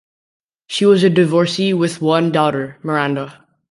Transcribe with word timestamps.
She 0.65 0.87
was 0.87 1.03
a 1.03 1.11
divorcee 1.11 1.75
with 1.75 2.01
one 2.01 2.31
daughter, 2.31 2.79
Miranda. 2.81 3.45